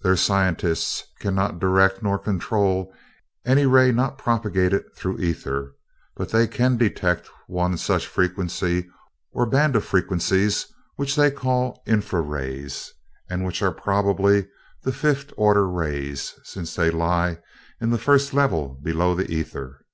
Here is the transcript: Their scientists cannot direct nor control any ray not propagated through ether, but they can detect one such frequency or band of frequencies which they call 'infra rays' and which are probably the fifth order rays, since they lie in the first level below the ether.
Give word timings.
Their 0.00 0.16
scientists 0.16 1.04
cannot 1.20 1.58
direct 1.58 2.02
nor 2.02 2.18
control 2.18 2.94
any 3.44 3.66
ray 3.66 3.92
not 3.92 4.16
propagated 4.16 4.84
through 4.94 5.18
ether, 5.18 5.74
but 6.14 6.30
they 6.30 6.46
can 6.46 6.78
detect 6.78 7.28
one 7.46 7.76
such 7.76 8.06
frequency 8.06 8.88
or 9.32 9.44
band 9.44 9.76
of 9.76 9.84
frequencies 9.84 10.72
which 10.94 11.14
they 11.14 11.30
call 11.30 11.82
'infra 11.86 12.22
rays' 12.22 12.94
and 13.28 13.44
which 13.44 13.60
are 13.60 13.70
probably 13.70 14.48
the 14.80 14.92
fifth 14.94 15.30
order 15.36 15.68
rays, 15.68 16.40
since 16.42 16.74
they 16.74 16.90
lie 16.90 17.40
in 17.78 17.90
the 17.90 17.98
first 17.98 18.32
level 18.32 18.80
below 18.82 19.14
the 19.14 19.30
ether. 19.30 19.84